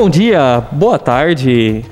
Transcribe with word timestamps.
Bom 0.00 0.08
dia, 0.08 0.60
boa 0.70 0.96
tarde. 0.96 1.84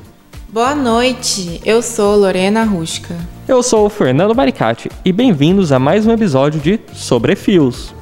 Boa 0.48 0.76
noite, 0.76 1.60
eu 1.64 1.82
sou 1.82 2.14
Lorena 2.14 2.62
Rusca. 2.62 3.16
Eu 3.48 3.64
sou 3.64 3.84
o 3.84 3.90
Fernando 3.90 4.32
Baricati 4.32 4.88
e 5.04 5.10
bem-vindos 5.10 5.72
a 5.72 5.80
mais 5.80 6.06
um 6.06 6.12
episódio 6.12 6.60
de 6.60 6.78
Sobre 6.92 7.34
Fios. 7.34 7.92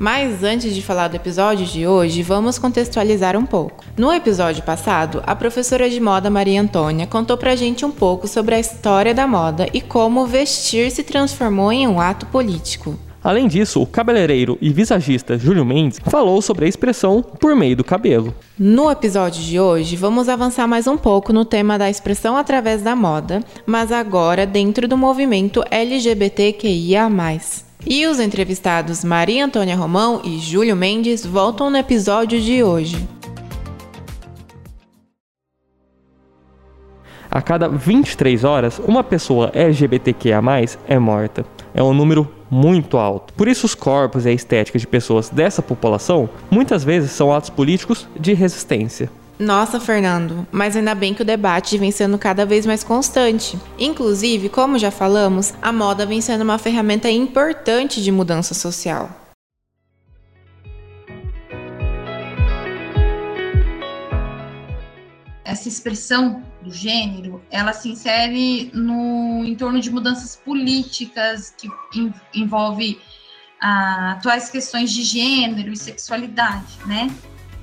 Mas 0.00 0.42
antes 0.42 0.74
de 0.74 0.82
falar 0.82 1.06
do 1.06 1.14
episódio 1.14 1.64
de 1.64 1.86
hoje, 1.86 2.24
vamos 2.24 2.58
contextualizar 2.58 3.36
um 3.36 3.46
pouco. 3.46 3.84
No 3.96 4.12
episódio 4.12 4.64
passado, 4.64 5.22
a 5.24 5.36
professora 5.36 5.88
de 5.88 6.00
moda 6.00 6.28
Maria 6.28 6.60
Antônia 6.60 7.06
contou 7.06 7.36
pra 7.36 7.54
gente 7.54 7.84
um 7.84 7.92
pouco 7.92 8.26
sobre 8.26 8.56
a 8.56 8.58
história 8.58 9.14
da 9.14 9.24
moda 9.24 9.68
e 9.72 9.80
como 9.80 10.26
vestir 10.26 10.90
se 10.90 11.04
transformou 11.04 11.70
em 11.70 11.86
um 11.86 12.00
ato 12.00 12.26
político. 12.26 12.98
Além 13.22 13.48
disso, 13.48 13.82
o 13.82 13.86
cabeleireiro 13.86 14.56
e 14.60 14.70
visagista 14.70 15.36
Júlio 15.36 15.64
Mendes 15.64 15.98
falou 16.04 16.40
sobre 16.40 16.66
a 16.66 16.68
expressão 16.68 17.20
por 17.22 17.56
meio 17.56 17.76
do 17.76 17.82
cabelo. 17.82 18.32
No 18.58 18.90
episódio 18.90 19.42
de 19.42 19.58
hoje, 19.58 19.96
vamos 19.96 20.28
avançar 20.28 20.68
mais 20.68 20.86
um 20.86 20.96
pouco 20.96 21.32
no 21.32 21.44
tema 21.44 21.76
da 21.76 21.90
expressão 21.90 22.36
através 22.36 22.80
da 22.80 22.94
moda, 22.94 23.42
mas 23.66 23.90
agora 23.90 24.46
dentro 24.46 24.86
do 24.86 24.96
movimento 24.96 25.64
LGBTQIA. 25.70 27.08
E 27.86 28.06
os 28.06 28.20
entrevistados 28.20 29.04
Maria 29.04 29.44
Antônia 29.44 29.76
Romão 29.76 30.20
e 30.24 30.38
Júlio 30.38 30.76
Mendes 30.76 31.24
voltam 31.26 31.70
no 31.70 31.76
episódio 31.76 32.40
de 32.40 32.62
hoje. 32.62 33.08
A 37.30 37.42
cada 37.42 37.68
23 37.68 38.42
horas, 38.44 38.80
uma 38.84 39.04
pessoa 39.04 39.50
LGBTQIA 39.54 40.40
é 40.86 40.98
morta. 40.98 41.44
É 41.74 41.82
um 41.82 41.92
número 41.92 42.37
muito 42.50 42.96
alto. 42.96 43.32
Por 43.34 43.48
isso, 43.48 43.66
os 43.66 43.74
corpos 43.74 44.24
e 44.24 44.28
a 44.28 44.32
estética 44.32 44.78
de 44.78 44.86
pessoas 44.86 45.28
dessa 45.28 45.62
população 45.62 46.28
muitas 46.50 46.84
vezes 46.84 47.10
são 47.12 47.32
atos 47.32 47.50
políticos 47.50 48.08
de 48.18 48.34
resistência. 48.34 49.10
Nossa, 49.38 49.78
Fernando, 49.78 50.44
mas 50.50 50.74
ainda 50.74 50.96
bem 50.96 51.14
que 51.14 51.22
o 51.22 51.24
debate 51.24 51.78
vem 51.78 51.92
sendo 51.92 52.18
cada 52.18 52.44
vez 52.44 52.66
mais 52.66 52.82
constante. 52.82 53.56
Inclusive, 53.78 54.48
como 54.48 54.78
já 54.78 54.90
falamos, 54.90 55.54
a 55.62 55.72
moda 55.72 56.04
vem 56.04 56.20
sendo 56.20 56.42
uma 56.42 56.58
ferramenta 56.58 57.08
importante 57.08 58.02
de 58.02 58.10
mudança 58.10 58.52
social. 58.52 59.08
Essa 65.44 65.68
expressão 65.68 66.42
do 66.60 66.72
gênero, 66.72 67.40
ela 67.50 67.72
se 67.72 67.88
insere 67.88 68.70
no 68.74 69.07
entorno 69.44 69.80
de 69.80 69.90
mudanças 69.90 70.36
políticas 70.36 71.54
que 71.56 71.68
envolve 72.34 73.00
ah, 73.60 74.12
atuais 74.12 74.48
questões 74.48 74.90
de 74.90 75.02
gênero 75.02 75.72
e 75.72 75.76
sexualidade, 75.76 76.78
né? 76.86 77.10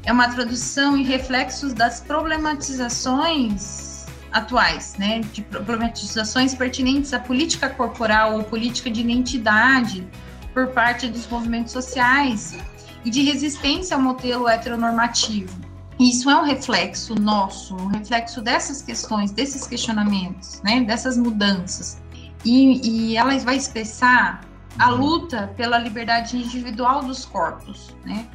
é 0.05 0.11
uma 0.11 0.29
tradução 0.29 0.97
e 0.97 1.03
reflexos 1.03 1.73
das 1.73 1.99
problematizações 1.99 4.05
atuais, 4.31 4.95
né, 4.97 5.21
de 5.33 5.41
problematizações 5.41 6.53
pertinentes 6.53 7.11
à 7.13 7.19
política 7.19 7.67
corporal 7.69 8.35
ou 8.35 8.43
política 8.43 8.91
de 8.91 9.01
identidade 9.01 10.07
por 10.53 10.67
parte 10.67 11.07
dos 11.07 11.27
movimentos 11.27 11.73
sociais 11.73 12.55
e 13.03 13.09
de 13.09 13.23
resistência 13.23 13.95
ao 13.95 14.01
modelo 14.01 14.47
heteronormativo. 14.47 15.59
Isso 15.99 16.29
é 16.29 16.35
um 16.35 16.43
reflexo 16.43 17.15
nosso, 17.15 17.75
um 17.75 17.88
reflexo 17.88 18.41
dessas 18.41 18.81
questões, 18.81 19.31
desses 19.31 19.65
questionamentos, 19.65 20.61
né, 20.61 20.81
dessas 20.81 21.17
mudanças. 21.17 22.01
E, 22.43 23.11
e 23.11 23.17
ela 23.17 23.38
vai 23.39 23.55
expressar 23.55 24.41
a 24.78 24.89
luta 24.89 25.53
pela 25.56 25.78
liberdade 25.78 26.38
individual 26.38 27.03
dos 27.03 27.23
corpos, 27.23 27.95
né, 28.03 28.28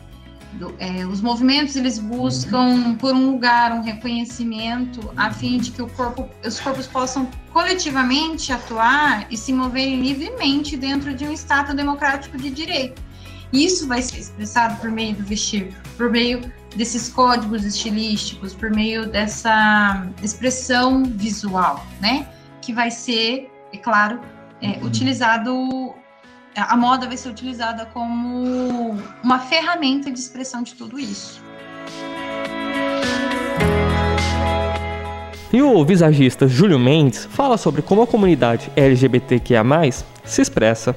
do, 0.55 0.75
é, 0.79 1.07
os 1.07 1.21
movimentos 1.21 1.77
eles 1.77 1.99
buscam 1.99 2.95
por 2.97 3.15
um 3.15 3.31
lugar, 3.33 3.73
um 3.73 3.83
reconhecimento, 3.83 5.13
a 5.17 5.31
fim 5.31 5.59
de 5.59 5.71
que 5.71 5.87
corpo, 5.91 6.29
os 6.45 6.59
corpos 6.59 6.87
possam 6.87 7.29
coletivamente 7.53 8.53
atuar 8.53 9.27
e 9.31 9.37
se 9.37 9.53
moverem 9.53 10.01
livremente 10.01 10.77
dentro 10.77 11.15
de 11.15 11.25
um 11.25 11.33
Estado 11.33 11.75
democrático 11.75 12.37
de 12.37 12.51
direito. 12.51 13.10
Isso 13.53 13.87
vai 13.89 14.01
ser 14.03 14.19
expressado 14.19 14.81
por 14.81 14.91
meio 14.91 15.17
do 15.17 15.25
vestir, 15.25 15.73
por 15.97 16.11
meio 16.11 16.41
desses 16.77 17.09
códigos 17.09 17.65
estilísticos, 17.65 18.55
por 18.55 18.71
meio 18.71 19.09
dessa 19.09 20.07
expressão 20.23 21.05
visual, 21.05 21.85
né? 22.01 22.29
Que 22.63 22.73
vai 22.73 22.91
ser, 22.91 23.51
é 23.73 23.79
claro, 23.79 24.21
é, 24.63 24.79
utilizado 24.85 25.95
a 26.57 26.77
moda 26.77 27.07
vai 27.07 27.17
ser 27.17 27.29
utilizada 27.29 27.87
como 27.87 28.97
uma 29.23 29.39
ferramenta 29.39 30.11
de 30.11 30.19
expressão 30.19 30.63
de 30.63 30.75
tudo 30.75 30.99
isso. 30.99 31.43
E 35.53 35.61
o 35.61 35.85
visagista 35.85 36.47
Júlio 36.47 36.79
Mendes 36.79 37.25
fala 37.25 37.57
sobre 37.57 37.83
como 37.83 38.03
a 38.03 38.07
comunidade 38.07 38.71
LGBTQIA+, 38.77 39.65
se 40.25 40.43
expressa. 40.43 40.95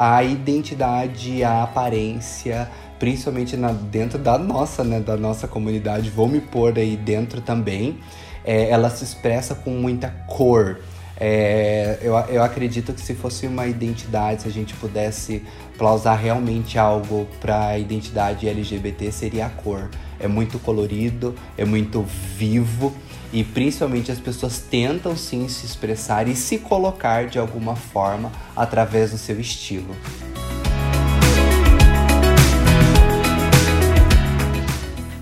A 0.00 0.24
identidade, 0.24 1.44
a 1.44 1.62
aparência, 1.62 2.70
principalmente 2.98 3.54
na, 3.54 3.70
dentro 3.70 4.18
da 4.18 4.38
nossa, 4.38 4.82
né, 4.82 4.98
da 4.98 5.14
nossa 5.14 5.46
comunidade, 5.46 6.08
vou 6.08 6.26
me 6.26 6.40
pôr 6.40 6.78
aí 6.78 6.96
dentro 6.96 7.42
também, 7.42 7.98
é, 8.42 8.70
ela 8.70 8.88
se 8.88 9.04
expressa 9.04 9.54
com 9.54 9.72
muita 9.72 10.08
cor, 10.26 10.78
é, 11.22 11.98
eu, 12.00 12.14
eu 12.30 12.42
acredito 12.42 12.94
que 12.94 13.00
se 13.02 13.14
fosse 13.14 13.46
uma 13.46 13.66
identidade, 13.66 14.40
se 14.40 14.48
a 14.48 14.50
gente 14.50 14.72
pudesse 14.72 15.42
plausar 15.76 16.18
realmente 16.18 16.78
algo 16.78 17.28
para 17.38 17.66
a 17.66 17.78
identidade 17.78 18.48
LGBT, 18.48 19.12
seria 19.12 19.44
a 19.44 19.50
cor. 19.50 19.90
É 20.18 20.26
muito 20.26 20.58
colorido, 20.58 21.34
é 21.58 21.64
muito 21.66 22.02
vivo 22.02 22.94
e 23.32 23.44
principalmente 23.44 24.10
as 24.10 24.18
pessoas 24.18 24.58
tentam 24.58 25.16
sim 25.16 25.48
se 25.48 25.66
expressar 25.66 26.28
e 26.28 26.34
se 26.34 26.58
colocar 26.58 27.26
de 27.26 27.38
alguma 27.38 27.76
forma 27.76 28.30
através 28.56 29.10
do 29.10 29.18
seu 29.18 29.40
estilo. 29.40 29.94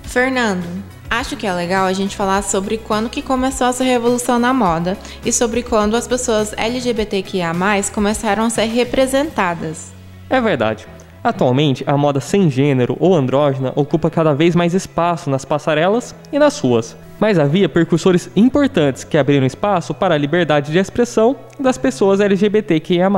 Fernando, 0.04 0.66
Acho 1.10 1.36
que 1.36 1.46
é 1.46 1.52
legal 1.52 1.86
a 1.86 1.92
gente 1.92 2.14
falar 2.14 2.42
sobre 2.42 2.76
quando 2.76 3.08
que 3.08 3.22
começou 3.22 3.66
essa 3.66 3.82
revolução 3.82 4.38
na 4.38 4.52
moda 4.52 4.96
e 5.24 5.32
sobre 5.32 5.62
quando 5.62 5.96
as 5.96 6.06
pessoas 6.06 6.52
LGBTQIA+, 6.54 7.52
começaram 7.94 8.44
a 8.44 8.50
ser 8.50 8.66
representadas. 8.66 9.90
É 10.28 10.38
verdade. 10.38 10.86
Atualmente, 11.24 11.82
a 11.86 11.96
moda 11.96 12.20
sem 12.20 12.50
gênero 12.50 12.96
ou 13.00 13.14
andrógena 13.14 13.72
ocupa 13.74 14.10
cada 14.10 14.34
vez 14.34 14.54
mais 14.54 14.74
espaço 14.74 15.30
nas 15.30 15.44
passarelas 15.44 16.14
e 16.30 16.38
nas 16.38 16.58
ruas. 16.58 16.96
Mas 17.20 17.38
havia 17.38 17.68
percursores 17.68 18.30
importantes 18.36 19.04
que 19.04 19.18
abriram 19.18 19.46
espaço 19.46 19.92
para 19.92 20.14
a 20.14 20.18
liberdade 20.18 20.70
de 20.70 20.78
expressão 20.78 21.36
das 21.58 21.76
pessoas 21.76 22.20
LGBTQIA+. 22.20 23.10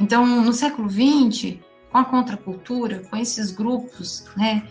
Então, 0.00 0.26
no 0.44 0.52
século 0.52 0.90
XX, 0.90 1.56
com 1.90 1.98
a 1.98 2.04
contracultura, 2.04 3.02
com 3.10 3.16
esses 3.16 3.50
grupos, 3.50 4.24
né, 4.36 4.62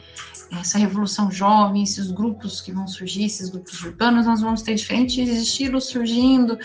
essa 0.59 0.77
revolução 0.77 1.31
jovem, 1.31 1.83
esses 1.83 2.11
grupos 2.11 2.59
que 2.59 2.71
vão 2.71 2.87
surgir, 2.87 3.25
esses 3.25 3.49
grupos 3.49 3.81
urbanos, 3.83 4.25
nós 4.25 4.41
vamos 4.41 4.61
ter 4.61 4.75
diferentes 4.75 5.29
estilos 5.29 5.85
surgindo, 5.85 6.57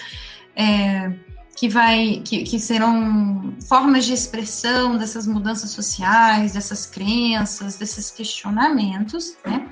é, 0.56 1.12
que 1.56 1.70
vai, 1.70 2.20
que, 2.22 2.44
que 2.44 2.60
serão 2.60 3.54
formas 3.66 4.04
de 4.04 4.12
expressão 4.12 4.98
dessas 4.98 5.26
mudanças 5.26 5.70
sociais, 5.70 6.52
dessas 6.52 6.84
crenças, 6.84 7.76
desses 7.76 8.10
questionamentos, 8.10 9.34
né? 9.44 9.66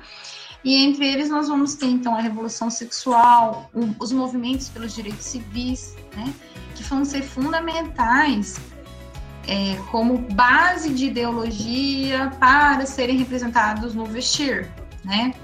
E 0.64 0.82
entre 0.82 1.06
eles 1.06 1.28
nós 1.28 1.46
vamos 1.46 1.74
ter 1.74 1.86
então 1.86 2.16
a 2.16 2.22
revolução 2.22 2.70
sexual, 2.70 3.70
os 4.00 4.10
movimentos 4.10 4.70
pelos 4.70 4.94
direitos 4.94 5.26
civis, 5.26 5.94
né? 6.16 6.32
Que 6.74 6.82
vão 6.84 7.04
ser 7.04 7.22
fundamentais 7.22 8.58
é, 9.46 9.76
como 9.90 10.16
base 10.32 10.88
de 10.88 11.08
ideologia 11.08 12.32
para 12.40 12.86
serem 12.86 13.18
representados 13.18 13.94
no 13.94 14.06
vestir, 14.06 14.70
né? 15.04 15.34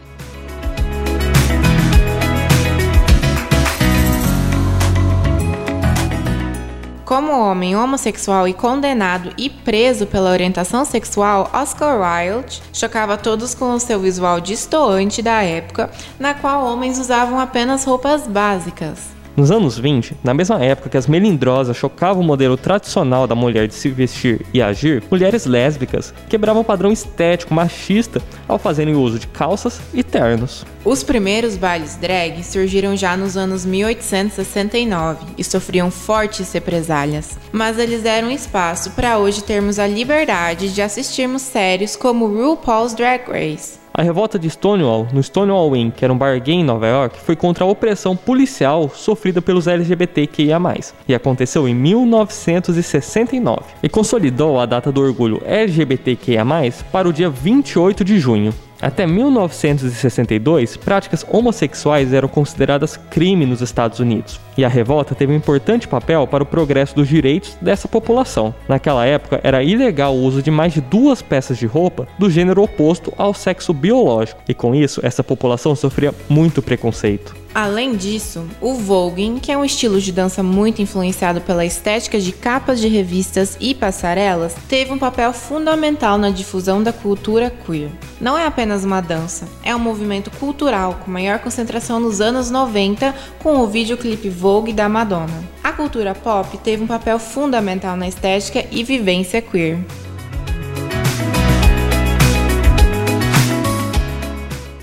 Como 7.11 7.33
homem 7.33 7.75
homossexual 7.75 8.47
e 8.47 8.55
condenado 8.55 9.33
e 9.37 9.51
preso 9.51 10.07
pela 10.07 10.31
orientação 10.31 10.85
sexual, 10.85 11.51
Oscar 11.53 11.99
Wilde 12.01 12.63
chocava 12.73 13.19
todos 13.19 13.53
com 13.53 13.73
o 13.73 13.81
seu 13.81 13.99
visual 13.99 14.41
distoante 14.41 15.21
da 15.21 15.43
época, 15.43 15.91
na 16.21 16.35
qual 16.35 16.65
homens 16.65 17.01
usavam 17.01 17.41
apenas 17.41 17.83
roupas 17.83 18.29
básicas. 18.29 19.20
Nos 19.37 19.51
anos 19.51 19.79
20, 19.79 20.17
na 20.25 20.35
mesma 20.35 20.63
época 20.63 20.91
que 20.91 20.97
as 20.97 21.07
melindrosas 21.07 21.77
chocavam 21.77 22.23
o 22.23 22.27
modelo 22.27 22.57
tradicional 22.57 23.27
da 23.27 23.35
mulher 23.35 23.69
de 23.69 23.75
se 23.75 23.89
vestir 23.89 24.45
e 24.53 24.61
agir, 24.61 25.03
mulheres 25.11 25.47
lésbicas 25.47 26.13
quebravam 26.29 26.63
o 26.63 26.65
padrão 26.65 26.91
estético 26.91 27.55
machista 27.55 28.21
ao 28.49 28.59
fazerem 28.59 28.95
uso 28.95 29.19
de 29.19 29.29
calças 29.29 29.81
e 29.95 30.03
ternos. 30.03 30.67
Os 30.85 31.03
primeiros 31.03 31.57
bailes 31.57 31.95
drag 31.97 32.43
surgiram 32.43 32.97
já 32.97 33.17
nos 33.17 33.37
anos 33.37 33.65
1869 33.65 35.27
e 35.39 35.45
sofriam 35.45 35.91
fortes 35.91 36.53
represálias, 36.53 37.39
mas 37.53 37.79
eles 37.79 38.03
deram 38.03 38.31
espaço 38.31 38.91
para 38.91 39.19
hoje 39.19 39.45
termos 39.45 39.79
a 39.79 39.87
liberdade 39.87 40.75
de 40.75 40.83
assistirmos 40.83 41.43
séries 41.43 41.97
como 41.97 42.27
RuPaul's 42.27 42.95
Drag 42.95 43.25
Race. 43.31 43.80
A 44.01 44.03
revolta 44.03 44.39
de 44.39 44.49
Stonewall, 44.49 45.09
no 45.13 45.23
Stonewall 45.23 45.77
Inn, 45.77 45.91
que 45.91 46.03
era 46.03 46.11
um 46.11 46.17
bar 46.17 46.41
gay 46.41 46.55
em 46.55 46.65
Nova 46.65 46.87
York, 46.87 47.21
foi 47.21 47.37
contra 47.37 47.65
a 47.65 47.69
opressão 47.69 48.17
policial 48.17 48.89
sofrida 48.89 49.43
pelos 49.43 49.67
LGBTQIA+, 49.67 50.59
e 51.07 51.15
aconteceu 51.15 51.69
em 51.69 51.75
1969, 51.75 53.61
e 53.83 53.91
consolidou 53.91 54.59
a 54.59 54.65
data 54.65 54.91
do 54.91 55.03
orgulho 55.03 55.43
LGBTQIA+, 55.45 56.47
para 56.91 57.11
o 57.11 57.13
dia 57.13 57.29
28 57.29 58.03
de 58.03 58.19
junho. 58.19 58.55
Até 58.81 59.07
1962, 59.07 60.79
práticas 60.79 61.25
homossexuais 61.29 62.15
eram 62.15 62.29
consideradas 62.29 62.97
crime 62.97 63.45
nos 63.45 63.61
Estados 63.61 64.01
Unidos, 64.01 64.41
e 64.57 64.65
a 64.65 64.69
revolta 64.69 65.15
teve 65.15 65.33
um 65.33 65.37
importante 65.37 65.87
papel 65.87 66.27
para 66.27 66.43
o 66.43 66.47
progresso 66.47 66.95
dos 66.95 67.07
direitos 67.07 67.59
dessa 67.61 67.87
população. 67.87 68.55
Naquela 68.67 69.05
época, 69.05 69.39
era 69.45 69.63
ilegal 69.63 70.15
o 70.15 70.23
uso 70.23 70.43
de 70.43 70.51
mais 70.51 70.73
de 70.73 70.81
duas 70.81 71.21
peças 71.21 71.59
de 71.59 71.67
roupa 71.67 72.09
do 72.19 72.31
gênero 72.31 72.63
oposto 72.63 73.13
ao 73.19 73.35
sexo 73.35 73.75
biológico, 73.75 74.41
e 74.49 74.55
com 74.55 74.75
isso, 74.75 75.01
essa 75.05 75.23
população 75.23 75.77
sofria 75.77 76.15
muito 76.29 76.63
preconceito. 76.63 77.37
Além 77.53 77.97
disso, 77.97 78.49
o 78.61 78.75
voguing, 78.75 79.41
que 79.41 79.51
é 79.51 79.59
um 79.59 79.65
estilo 79.65 80.01
de 80.01 80.13
dança 80.13 80.41
muito 80.41 80.81
influenciado 80.81 81.41
pela 81.41 81.65
estética 81.65 82.21
de 82.21 82.31
capas 82.31 82.81
de 82.81 82.87
revistas 82.87 83.57
e 83.59 83.75
passarelas, 83.75 84.55
teve 84.69 84.93
um 84.93 84.99
papel 84.99 85.33
fundamental 85.33 86.17
na 86.17 86.31
difusão 86.31 86.81
da 86.81 86.93
cultura 86.93 87.51
queer. 87.51 87.91
Não 88.21 88.39
é 88.39 88.47
apenas 88.47 88.85
uma 88.85 89.01
dança, 89.01 89.49
é 89.65 89.75
um 89.75 89.81
movimento 89.81 90.31
cultural 90.31 91.01
com 91.05 91.11
maior 91.11 91.41
concentração 91.41 91.99
nos 91.99 92.21
anos 92.21 92.53
90 92.53 93.13
com 93.43 93.57
o 93.59 93.67
videoclipe 93.67 94.29
Vogue 94.29 94.73
da 94.73 94.89
Madonna. 94.89 95.43
A 95.65 95.73
cultura 95.73 96.15
pop 96.15 96.57
teve 96.59 96.85
um 96.85 96.87
papel 96.87 97.19
fundamental 97.19 97.97
na 97.97 98.07
estética 98.07 98.65
e 98.71 98.85
vivência 98.85 99.43
queer. 99.43 99.85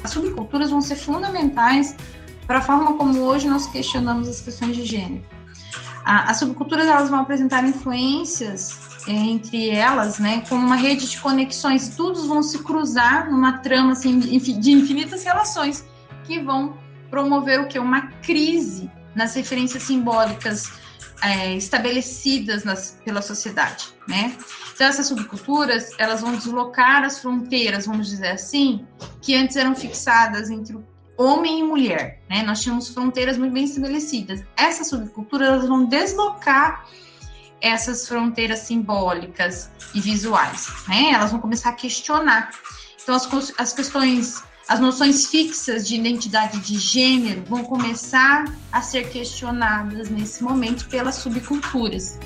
As 0.04 0.12
subculturas 0.12 0.70
vão 0.70 0.82
ser 0.82 0.98
fundamentais 0.98 1.96
para 2.48 2.60
a 2.60 2.62
forma 2.62 2.94
como 2.94 3.20
hoje 3.20 3.48
nós 3.48 3.68
questionamos 3.68 4.28
as 4.28 4.40
questões 4.42 4.76
de 4.76 4.86
gênero. 4.86 5.24
as 6.04 6.38
subculturas 6.38 6.88
elas 6.88 7.10
vão 7.10 7.20
apresentar 7.20 7.68
influências 7.68 8.80
é, 9.08 9.12
entre 9.12 9.70
elas, 9.70 10.20
né, 10.20 10.44
como 10.50 10.66
uma 10.66 10.76
rede 10.76 11.10
de 11.10 11.20
conexões, 11.20 11.96
todos 11.96 12.26
vão 12.26 12.42
se 12.44 12.60
cruzar 12.60 13.30
numa 13.30 13.60
trama 13.60 13.92
assim, 13.94 14.20
de 14.20 14.72
infinitas 14.72 15.24
relações 15.24 15.86
que 16.26 16.40
vão 16.40 16.78
promover 17.10 17.62
o 17.62 17.68
que 17.68 17.80
uma 17.80 18.08
crise 18.22 18.92
nas 19.16 19.34
referências 19.34 19.84
simbólicas 19.84 20.72
é, 21.22 21.56
estabelecidas 21.56 22.64
nas, 22.64 23.00
pela 23.04 23.22
sociedade, 23.22 23.88
né? 24.08 24.36
Então 24.74 24.86
essas 24.86 25.08
subculturas 25.08 25.90
elas 25.98 26.22
vão 26.22 26.36
deslocar 26.36 27.04
as 27.04 27.20
fronteiras, 27.20 27.86
vamos 27.86 28.08
dizer 28.08 28.32
assim, 28.32 28.86
que 29.22 29.36
antes 29.36 29.56
eram 29.56 29.74
fixadas 29.74 30.50
entre 30.50 30.76
o 30.76 30.84
homem 31.18 31.60
e 31.60 31.64
mulher, 31.64 32.20
né? 32.30 32.44
Nós 32.44 32.62
tínhamos 32.62 32.90
fronteiras 32.90 33.38
muito 33.38 33.54
bem 33.54 33.64
estabelecidas. 33.64 34.44
Essas 34.56 34.88
subculturas 34.88 35.48
elas 35.48 35.68
vão 35.68 35.86
deslocar 35.86 36.86
essas 37.60 38.08
fronteiras 38.08 38.60
simbólicas 38.60 39.72
e 39.96 40.00
visuais, 40.00 40.72
né? 40.88 41.12
Elas 41.12 41.32
vão 41.32 41.42
começar 41.42 41.70
a 41.70 41.74
questionar. 41.74 42.52
Então 43.02 43.16
as, 43.16 43.54
as 43.58 43.74
questões, 43.74 44.44
as 44.68 44.80
noções 44.80 45.26
fixas 45.26 45.88
de 45.88 45.96
identidade 45.96 46.60
de 46.60 46.78
gênero 46.78 47.44
vão 47.48 47.64
começar 47.64 48.46
a 48.72 48.82
ser 48.82 49.10
questionadas 49.10 50.10
nesse 50.10 50.44
momento 50.44 50.88
pelas 50.88 51.16
subculturas. 51.16 52.20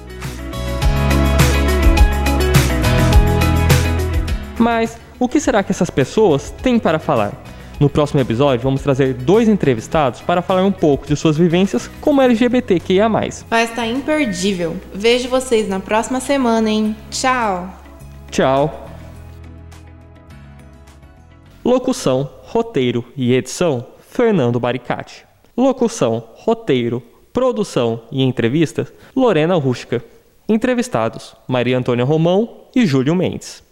Mas 4.60 4.98
o 5.18 5.30
que 5.30 5.40
será 5.40 5.64
que 5.64 5.72
essas 5.72 5.90
pessoas 5.90 6.54
têm 6.62 6.78
para 6.78 7.00
falar? 7.00 7.32
No 7.82 7.90
próximo 7.90 8.20
episódio, 8.20 8.62
vamos 8.62 8.84
trazer 8.84 9.16
dois 9.16 9.50
entrevistados 9.50 10.22
para 10.22 10.44
falar 10.44 10.64
um 10.64 10.72
pouco 10.72 11.08
de 11.08 11.16
suas 11.16 11.36
vivências 11.36 11.90
como 12.00 12.22
LGBTQIA. 12.22 13.10
Vai 13.10 13.64
estar 13.64 13.88
imperdível. 13.88 14.78
Vejo 14.94 15.28
vocês 15.28 15.68
na 15.68 15.80
próxima 15.80 16.20
semana, 16.20 16.70
hein? 16.70 16.96
Tchau! 17.10 17.74
Tchau! 18.30 18.88
Locução, 21.66 22.30
roteiro 22.44 23.04
e 23.18 23.34
edição: 23.34 23.88
Fernando 24.12 24.60
Baricati. 24.60 25.26
Locução, 25.58 26.24
roteiro, 26.36 27.02
produção 27.34 28.04
e 28.12 28.22
entrevistas: 28.22 28.94
Lorena 29.16 29.56
Rústica. 29.56 30.06
Entrevistados: 30.48 31.36
Maria 31.48 31.80
Antônia 31.80 32.06
Romão 32.06 32.58
e 32.76 32.86
Júlio 32.86 33.16
Mendes. 33.16 33.71